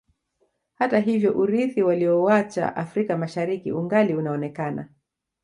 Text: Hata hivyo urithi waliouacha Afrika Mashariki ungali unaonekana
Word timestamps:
Hata 0.75 0.99
hivyo 0.99 1.31
urithi 1.37 1.81
waliouacha 1.83 2.75
Afrika 2.75 3.17
Mashariki 3.17 3.71
ungali 3.71 4.13
unaonekana 4.15 4.89